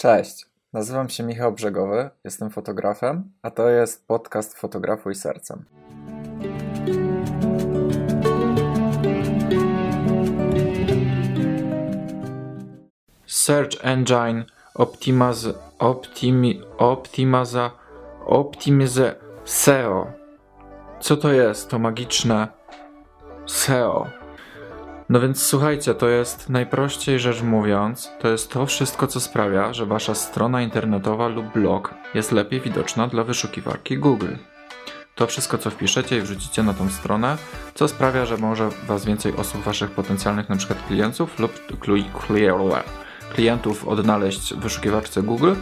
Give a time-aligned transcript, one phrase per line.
[0.00, 5.64] Cześć, nazywam się Michał Brzegowy, jestem fotografem, a to jest podcast Fotografuj Sercem.
[13.26, 14.44] Search Engine
[14.74, 17.70] Optimiz Optimi Optimiza
[18.26, 19.14] Optimize
[19.44, 20.12] SEO.
[21.00, 21.70] Co to jest?
[21.70, 22.48] To magiczne
[23.46, 24.19] SEO.
[25.10, 29.86] No więc słuchajcie, to jest najprościej rzecz mówiąc, to jest to wszystko, co sprawia, że
[29.86, 34.34] wasza strona internetowa lub blog jest lepiej widoczna dla wyszukiwarki Google.
[35.14, 37.36] To wszystko, co wpiszecie i wrzucicie na tą stronę,
[37.74, 41.66] co sprawia, że może was więcej osób, waszych potencjalnych przykład klientów lub
[43.34, 45.54] klientów odnaleźć w wyszukiwarce Google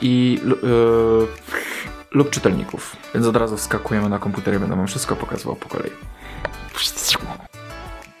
[0.00, 1.26] i yy,
[2.10, 2.96] lub czytelników.
[3.14, 5.90] Więc od razu wskakujemy na komputer i będę wam wszystko pokazywał po kolei.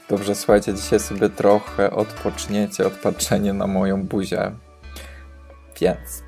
[0.08, 4.52] Dobrze, słuchajcie, dzisiaj sobie trochę odpoczniecie, odpatrzenie na moją buzię.
[5.80, 6.24] Więc,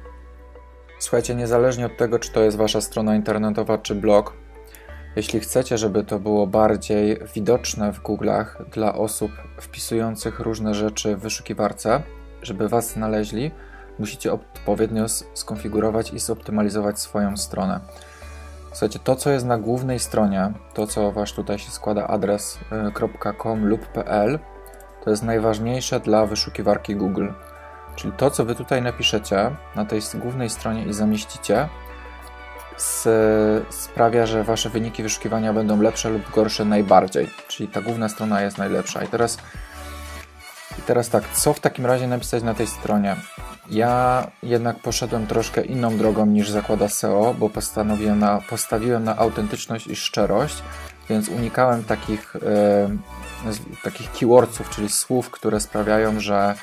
[0.98, 4.32] słuchajcie, niezależnie od tego, czy to jest wasza strona internetowa, czy blog,
[5.16, 9.30] jeśli chcecie, żeby to było bardziej widoczne w Google'ach dla osób
[9.60, 12.02] wpisujących różne rzeczy w wyszukiwarce,
[12.42, 13.50] żeby was znaleźli,
[13.98, 17.80] musicie odpowiednio skonfigurować i zoptymalizować swoją stronę.
[18.70, 22.58] Słuchajcie, to co jest na głównej stronie, to co wasz tutaj się składa adres
[23.28, 24.38] y, .com lub .pl,
[25.04, 27.28] to jest najważniejsze dla wyszukiwarki Google.
[27.96, 31.68] Czyli to co wy tutaj napiszecie na tej głównej stronie i zamieścicie,
[33.70, 37.30] sprawia, że wasze wyniki wyszukiwania będą lepsze lub gorsze najbardziej.
[37.48, 39.04] Czyli ta główna strona jest najlepsza.
[39.04, 39.38] I teraz,
[40.78, 43.16] i teraz tak, co w takim razie napisać na tej stronie?
[43.70, 49.86] Ja jednak poszedłem troszkę inną drogą niż zakłada SEO, bo postanowiłem na, postawiłem na autentyczność
[49.86, 50.62] i szczerość,
[51.10, 52.88] więc unikałem takich, e,
[53.84, 56.54] takich keywordsów, czyli słów, które sprawiają, że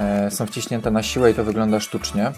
[0.00, 2.32] e, są wciśnięte na siłę i to wygląda sztucznie.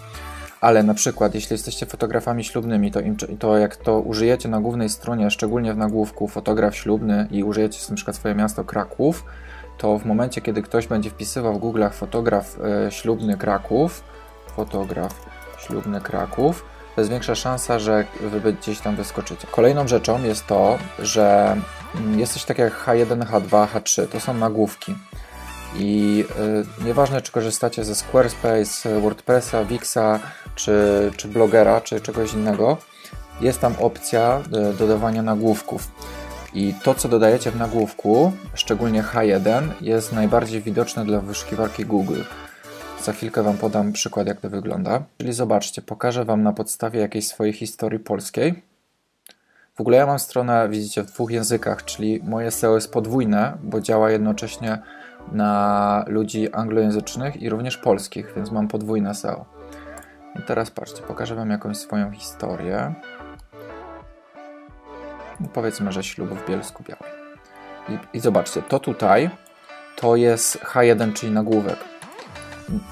[0.61, 4.89] Ale na przykład, jeśli jesteście fotografami ślubnymi, to, im, to jak to użyjecie na głównej
[4.89, 9.25] stronie, szczególnie w nagłówku fotograf ślubny i użyjecie na przykład swoje miasto Kraków,
[9.77, 12.57] to w momencie, kiedy ktoś będzie wpisywał w Google'ach fotograf
[12.87, 14.03] e, ślubny Kraków,
[14.55, 15.25] fotograf
[15.57, 19.47] ślubny Kraków, to jest większa szansa, że wy gdzieś tam wyskoczycie.
[19.51, 21.57] Kolejną rzeczą jest to, że
[21.95, 24.07] mm, jest coś takiego jak H1, H2, H3.
[24.07, 24.95] To są nagłówki.
[25.75, 26.25] I
[26.81, 30.19] y, nieważne, czy korzystacie ze Squarespace, WordPressa, Wixa,
[30.55, 32.77] czy, czy blogera, czy czegoś innego,
[33.41, 34.41] jest tam opcja
[34.71, 35.91] y, dodawania nagłówków.
[36.53, 42.21] I to, co dodajecie w nagłówku, szczególnie H1, jest najbardziej widoczne dla wyszukiwarki Google.
[43.03, 45.03] Za chwilkę Wam podam przykład, jak to wygląda.
[45.17, 48.63] Czyli zobaczcie, pokażę Wam na podstawie jakiejś swojej historii polskiej.
[49.75, 53.81] W ogóle ja mam stronę, widzicie, w dwóch językach, czyli moje SEO jest podwójne, bo
[53.81, 54.77] działa jednocześnie
[55.31, 59.45] na ludzi anglojęzycznych i również polskich, więc mam podwójne SEO.
[60.39, 62.93] I teraz patrzcie, pokażę Wam jakąś swoją historię
[65.53, 67.13] powiedzmy, że ślub w Bielsku Białej.
[67.89, 69.29] I, I, zobaczcie, to tutaj
[69.95, 71.77] to jest H1, czyli nagłówek.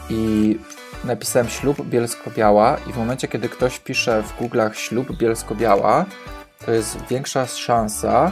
[0.09, 0.59] I
[1.03, 6.05] napisałem ślub Bielsko-Biała i w momencie, kiedy ktoś pisze w Google'ach ślub Bielsko-Biała,
[6.65, 8.31] to jest większa szansa,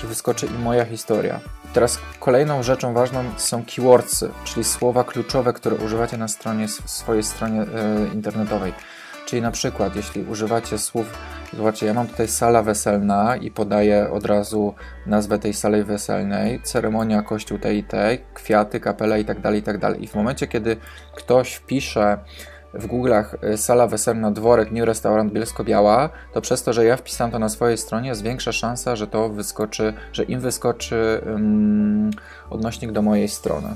[0.00, 1.40] że wyskoczy i moja historia.
[1.72, 7.62] Teraz kolejną rzeczą ważną są keywordsy, czyli słowa kluczowe, które używacie na stronie, swojej stronie
[7.62, 7.66] e,
[8.14, 8.72] internetowej.
[9.26, 11.18] Czyli na przykład, jeśli używacie słów,
[11.56, 14.74] zobaczcie, ja mam tutaj sala weselna i podaję od razu
[15.06, 19.62] nazwę tej sali weselnej, ceremonia, kościół tej i tej, kwiaty, kapela i tak dalej, i
[19.62, 20.04] tak dalej.
[20.04, 20.76] I w momencie, kiedy
[21.16, 22.18] ktoś wpisze
[22.74, 27.30] w Google'ach y, sala weselna, dworek, new restaurant Bielsko-Biała, to przez to, że ja wpisałem
[27.30, 32.10] to na swojej stronie, jest większa szansa, że to wyskoczy, że im wyskoczy um,
[32.50, 33.68] odnośnik do mojej strony.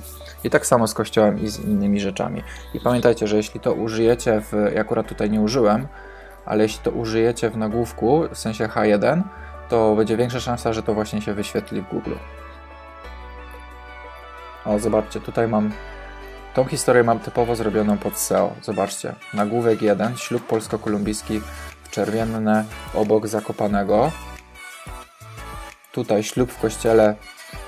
[0.45, 2.43] I tak samo z kościołem i z innymi rzeczami.
[2.75, 5.87] I pamiętajcie, że jeśli to użyjecie w, ja akurat tutaj nie użyłem,
[6.47, 9.23] ale jeśli to użyjecie w nagłówku, w sensie H1,
[9.69, 12.15] to będzie większa szansa, że to właśnie się wyświetli w Google.
[14.65, 15.73] O, zobaczcie, tutaj mam
[16.59, 18.55] Tą historię mam typowo zrobioną pod SEO.
[18.63, 21.41] Zobaczcie, nagłówek 1, ślub polsko-kolumbijski
[21.85, 24.13] w Czerwienne obok Zakopanego.
[25.93, 27.15] Tutaj ślub w kościele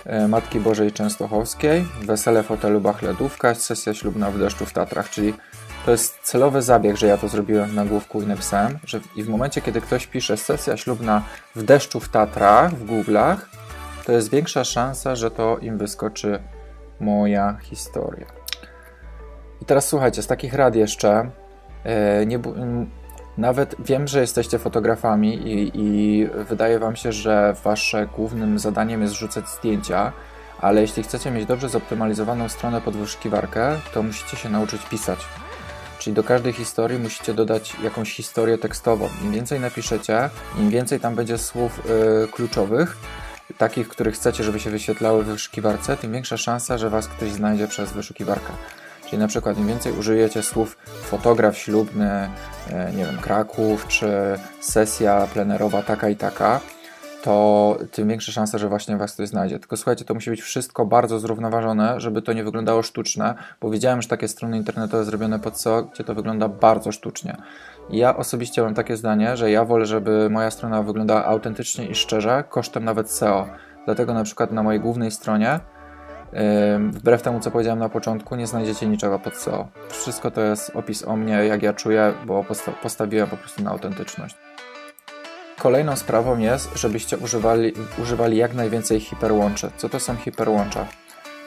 [0.05, 5.35] e, Matki Bożej Częstochowskiej, wesele w hotelu Bachledówka, sesja ślubna w deszczu w Tatrach, czyli
[5.85, 9.29] to jest celowy zabieg, że ja to zrobiłem w nagłówku i napisałem, że i w
[9.29, 11.23] momencie, kiedy ktoś pisze sesja ślubna
[11.56, 13.37] w deszczu w Tatrach w Google'ach,
[14.06, 16.43] to jest większa szansa, że to im wyskoczy
[17.00, 18.40] moja historia.
[19.62, 21.31] I teraz słuchajcie, z takich rad jeszcze,
[21.85, 22.41] e, nie,
[23.39, 29.15] nawet wiem, że jesteście fotografami i, i wydaje Wam się, że Wasze głównym zadaniem jest
[29.15, 30.12] rzucać zdjęcia,
[30.61, 35.19] ale jeśli chcecie mieć dobrze zoptymalizowaną stronę pod wyszukiwarkę, to musicie się nauczyć pisać.
[35.99, 39.09] Czyli do każdej historii musicie dodać jakąś historię tekstową.
[39.25, 42.97] Im więcej napiszecie, im więcej tam będzie słów yy, kluczowych,
[43.59, 47.69] takich, których chcecie, żeby się wyświetlały w wyszukiwarce, tym większa szansa, że Was ktoś znajdzie
[47.69, 48.53] przez wyszukiwarkę.
[49.11, 52.31] Czyli na przykład im więcej użyjecie słów fotograf ślubny,
[52.97, 56.61] nie wiem, Kraków, czy sesja plenerowa taka i taka,
[57.23, 59.59] to tym większa szansa, że właśnie Was ktoś znajdzie.
[59.59, 64.03] Tylko słuchajcie, to musi być wszystko bardzo zrównoważone, żeby to nie wyglądało sztuczne, bo widziałem,
[64.03, 67.37] że takie strony internetowe zrobione pod SEO, gdzie to wygląda bardzo sztucznie.
[67.91, 72.45] Ja osobiście mam takie zdanie, że ja wolę, żeby moja strona wyglądała autentycznie i szczerze,
[72.49, 73.47] kosztem nawet SEO.
[73.85, 75.61] Dlatego na przykład na mojej głównej stronie,
[76.91, 79.69] wbrew temu co powiedziałem na początku, nie znajdziecie niczego pod SEO.
[79.88, 83.71] Wszystko to jest opis o mnie, jak ja czuję, bo posta postawiłem po prostu na
[83.71, 84.37] autentyczność.
[85.59, 87.73] Kolejną sprawą jest, żebyście używali,
[88.03, 89.71] używali jak najwięcej hiperłączy.
[89.77, 90.87] Co to są hiperłącza?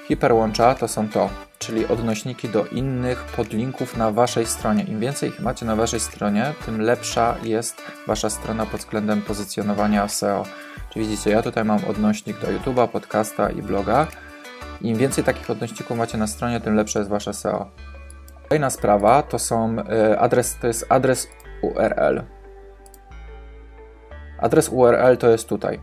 [0.08, 4.84] Hiperłącza to są to, czyli odnośniki do innych podlinków na Waszej stronie.
[4.84, 10.08] Im więcej ich macie na Waszej stronie, tym lepsza jest Wasza strona pod względem pozycjonowania
[10.08, 10.46] SEO.
[10.90, 14.08] Czyli widzicie, ja tutaj mam odnośnik do YouTube'a, podcasta i bloga.
[14.84, 17.70] Im więcej takich odnośników macie na stronie, tym lepsze jest Wasze SEO.
[18.50, 21.28] Kolejna sprawa to są e, adres, to jest adres
[21.62, 22.24] URL.
[24.40, 25.80] Adres URL to jest tutaj.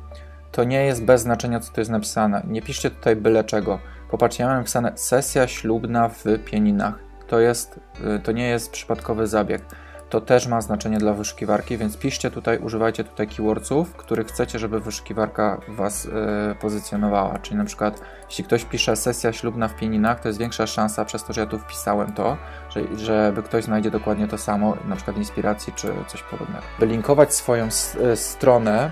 [0.52, 2.42] To nie jest bez znaczenia, co tu jest napisane.
[2.46, 3.78] Nie piszcie tutaj byle czego.
[4.10, 6.94] Popatrzcie, ja mam napisane sesja ślubna w Pieninach.
[7.26, 7.80] To, jest,
[8.16, 9.62] y, to nie jest przypadkowy zabieg.
[10.10, 14.80] To też ma znaczenie dla wyszukiwarki, więc piszcie tutaj, używajcie tutaj keywordsów, których chcecie, żeby
[14.80, 16.12] wyszukiwarka Was yy,
[16.60, 17.38] pozycjonowała.
[17.38, 21.24] Czyli na przykład, jeśli ktoś pisze sesja ślubna w Pieninach, to jest większa szansa, przez
[21.24, 22.36] to, że ja tu wpisałem to,
[22.70, 26.64] że, żeby ktoś znajdzie dokładnie to samo, na przykład inspiracji czy coś podobnego.
[26.78, 27.68] By linkować swoją
[28.12, 28.90] y, stronę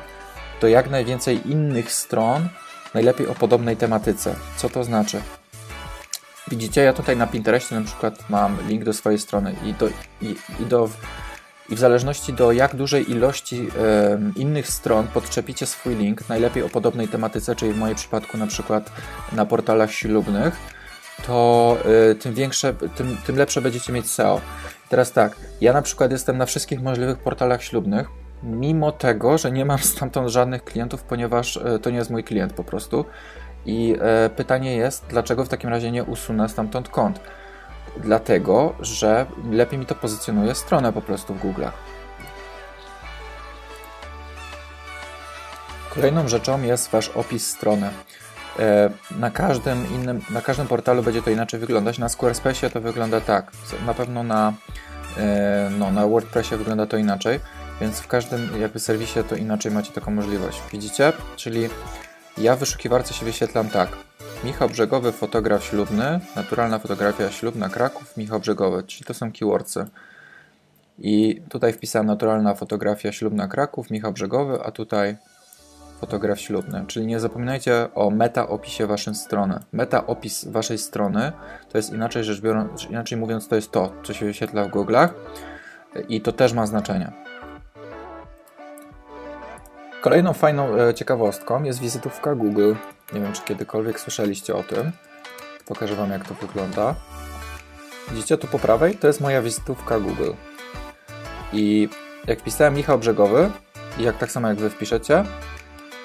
[0.61, 2.49] do jak najwięcej innych stron,
[2.95, 4.35] najlepiej o podobnej tematyce.
[4.57, 5.21] Co to znaczy?
[6.51, 9.89] Widzicie, ja tutaj na Pinterestie na przykład mam link do swojej strony i, do,
[10.23, 10.89] i, i, do,
[11.69, 13.69] i w zależności do jak dużej ilości
[14.37, 18.93] innych stron podczepicie swój link, najlepiej o podobnej tematyce, czyli w moim przypadku na przykład
[19.33, 20.57] na portalach ślubnych,
[21.27, 21.77] to
[22.11, 24.41] y, tym większe, tym, tym lepsze będziecie mieć SEO.
[24.89, 28.09] Teraz tak, ja na przykład jestem na wszystkich możliwych portalach ślubnych,
[28.43, 32.53] mimo tego, że nie mam stamtąd żadnych klientów, ponieważ y, to nie jest mój klient
[32.53, 33.05] po prostu.
[33.67, 37.21] I e, pytanie jest, dlaczego w takim razie nie usunę stamtąd kont?
[37.97, 41.65] Dlatego, że lepiej mi to pozycjonuje stronę po prostu w Google.
[45.95, 47.91] Kolejną rzeczą jest Wasz opis strony.
[48.59, 51.99] E, na każdym innym, na każdym portalu będzie to inaczej wyglądać.
[51.99, 53.53] Na Squarespace to wygląda tak.
[53.87, 54.53] Na pewno na,
[55.19, 57.41] e, no, na WordPressie wygląda to inaczej,
[57.81, 60.63] więc w każdym jakby serwisie to inaczej macie taką możliwość.
[60.73, 61.13] Widzicie?
[61.37, 61.69] Czyli
[62.41, 63.89] ja w wyszukiwarce się wyświetlam tak.
[64.45, 69.87] Michał Brzegowy, fotograf ślubny, naturalna fotografia ślubna Kraków, Michał Brzegowy, czyli to są keywordsy.
[70.99, 75.17] I tutaj wpisałem naturalna fotografia ślubna Kraków, Michał Brzegowy, a tutaj
[76.01, 76.85] fotograf ślubny.
[76.87, 79.61] Czyli nie zapominajcie o meta opisie waszej strony.
[79.73, 81.33] Meta opis waszej strony
[81.73, 85.09] to jest inaczej rzecz biorąc, inaczej mówiąc, to jest to, co się wyświetla w Google'ach
[86.09, 87.28] i to też ma znaczenie.
[90.01, 92.75] Kolejną fajną e, ciekawostką jest wizytówka Google.
[93.13, 94.93] Nie wiem, czy kiedykolwiek słyszeliście o tym.
[95.67, 96.95] Pokażę Wam, jak to wygląda.
[98.11, 98.97] Widzicie tu po prawej?
[98.97, 100.31] To jest moja wizytówka Google.
[101.53, 101.89] I
[102.27, 103.51] jak wpisałem Michał Brzegowy,
[103.99, 105.25] i jak tak samo jak Wy wpiszecie,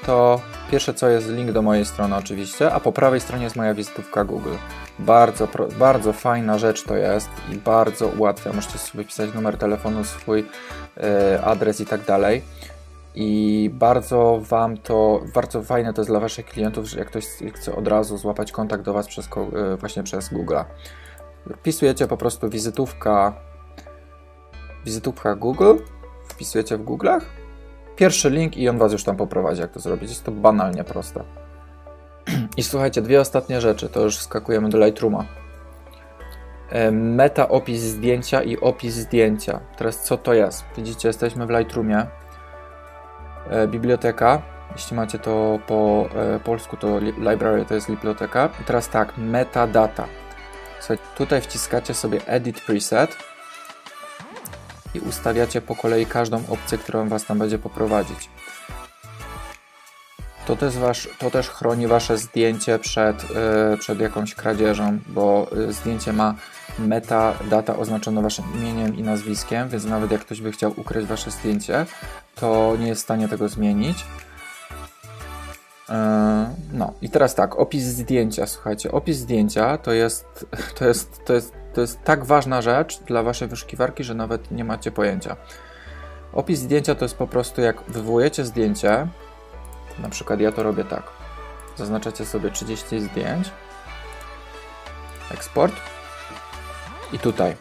[0.05, 3.73] to pierwsze co jest link do mojej strony oczywiście, a po prawej stronie jest moja
[3.73, 4.55] wizytówka Google.
[4.99, 5.47] Bardzo,
[5.79, 8.53] bardzo fajna rzecz to jest i bardzo ułatwia.
[8.53, 10.39] Możecie sobie wpisać numer telefonu, swój
[10.97, 12.41] yy, adres i tak dalej
[13.15, 17.75] i bardzo Wam to, bardzo fajne to jest dla Waszych klientów, że jak ktoś chce
[17.75, 20.57] od razu złapać kontakt do Was przez, e, właśnie przez Google.
[21.57, 23.33] Wpisujecie po prostu wizytówka,
[24.85, 25.75] wizytówka Google,
[26.27, 27.21] wpisujecie w Google'ach,
[27.95, 30.09] pierwszy link i on Was już tam poprowadzi, jak to zrobić.
[30.09, 31.23] Jest to banalnie proste.
[32.57, 35.25] I słuchajcie, dwie ostatnie rzeczy, to już skakujemy do Lightrooma.
[36.69, 39.59] E, meta opis zdjęcia i opis zdjęcia.
[39.77, 40.63] Teraz co to jest?
[40.77, 42.07] Widzicie, jesteśmy w Lightroomie
[43.67, 44.41] biblioteka.
[44.75, 48.49] Jeśli macie to po e, polsku, to library to jest biblioteka.
[48.61, 50.07] I teraz tak, metadata.
[50.79, 53.17] Słuchajcie, tutaj wciskacie sobie edit preset
[54.93, 58.29] i ustawiacie po kolei każdą opcję, którą Was tam będzie poprowadzić.
[60.45, 66.13] To też, wasz, to też chroni Wasze zdjęcie przed, yy, przed jakąś kradzieżą, bo zdjęcie
[66.13, 66.35] ma
[66.79, 71.85] metadata oznaczona Waszym imieniem i nazwiskiem, więc nawet jak ktoś by chciał ukryć Wasze zdjęcie,
[72.35, 74.05] to nie jest w stanie tego zmienić.
[75.89, 80.45] E, no i teraz tak, opis zdjęcia, słuchajcie, opis zdjęcia to jest,
[80.77, 84.63] to jest, to jest to jest tak ważna rzecz dla waszej wyszukiwarki, że nawet nie
[84.63, 85.35] macie pojęcia.
[86.33, 89.07] Opis zdjęcia to jest po prostu jak wywołujecie zdjęcie,
[89.99, 91.03] na przykład ja to robię tak.
[91.77, 93.51] Zaznaczacie sobie 30 zdjęć,
[95.31, 95.75] eksport
[97.13, 97.55] i tutaj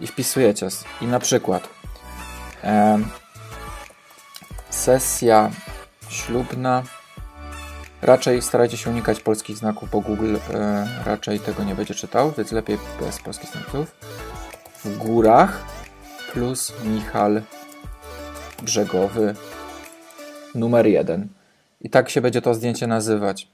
[0.00, 0.68] i wpisujecie
[1.00, 1.68] i na przykład
[2.64, 2.98] e,
[4.78, 5.50] sesja
[6.08, 6.82] ślubna
[8.02, 12.52] raczej starajcie się unikać polskich znaków, bo Google e, raczej tego nie będzie czytał, więc
[12.52, 13.96] lepiej bez polskich znaków
[14.84, 15.64] w górach
[16.32, 17.42] plus Michal
[18.62, 19.34] Brzegowy
[20.54, 21.28] numer jeden
[21.80, 23.48] i tak się będzie to zdjęcie nazywać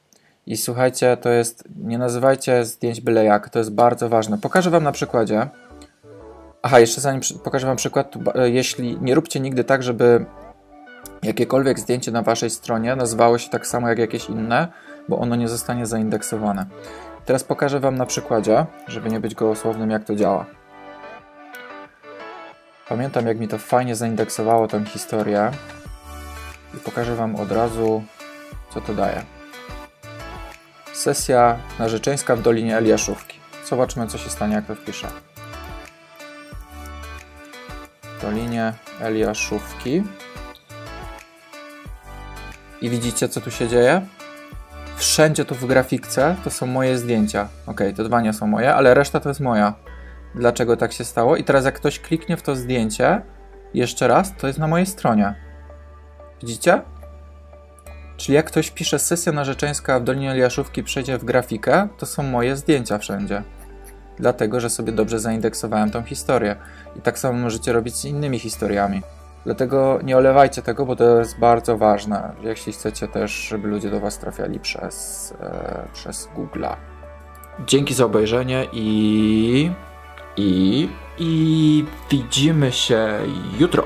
[0.47, 4.39] i słuchajcie, to jest, nie nazywajcie zdjęć byle jak, to jest bardzo ważne.
[4.39, 5.49] Pokażę Wam na przykładzie.
[6.63, 10.27] Aha, jeszcze zanim pokażę Wam przykład, e, jeśli nie róbcie nigdy tak, żeby
[11.25, 14.69] jakiekolwiek zdjęcie na Waszej stronie nazywało się tak samo jak jakieś inne,
[15.09, 16.67] bo ono nie zostanie zaindeksowane.
[17.25, 20.47] Teraz pokażę Wam na przykładzie, żeby nie być gołosłownym, jak to działa.
[22.89, 25.51] Pamiętam, jak mi to fajnie zaindeksowało tę historię
[26.75, 28.03] i pokażę Wam od razu,
[28.71, 29.23] co to daje.
[30.93, 33.39] Sesja narzeczeńska w Dolinie Eliaszówki.
[33.69, 35.09] Zobaczmy, co się stanie, jak to wpiszę.
[38.03, 40.03] W Dolinie Eliaszówki.
[42.85, 44.03] I widzicie, co tu się dzieje?
[44.97, 47.49] Wszędzie tu w grafikce to są moje zdjęcia.
[47.67, 49.75] Ok, te dwa nie są moje, ale reszta to jest moja.
[50.35, 51.37] Dlaczego tak się stało?
[51.37, 53.23] I teraz jak ktoś kliknie w to zdjęcie,
[53.75, 55.35] jeszcze raz, to jest na mojej stronie.
[56.41, 56.83] Widzicie?
[58.17, 62.57] Czyli jak ktoś pisze sesja narzeczeńska w Dolinie Eliaszówki przejdzie w grafikę, to są moje
[62.57, 63.43] zdjęcia wszędzie.
[64.17, 66.57] Dlatego, że sobie dobrze zaindeksowałem tą historię.
[66.97, 69.03] I tak samo możecie robić z innymi historiami.
[69.45, 74.01] Dlatego nie olewajcie tego, bo to jest bardzo ważne, jeśli chcecie też, żeby ludzie do
[74.01, 76.77] Was trafiali przez, e, przez Google'a.
[77.67, 79.71] Dzięki za obejrzenie i,
[80.37, 83.09] i, i widzimy się
[83.59, 83.85] jutro.